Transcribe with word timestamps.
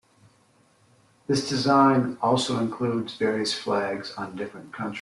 This 1.27 1.47
design 1.47 2.17
also 2.23 2.57
includes 2.59 3.17
various 3.17 3.53
flags 3.53 4.13
on 4.15 4.35
different 4.35 4.73
countries. 4.73 4.89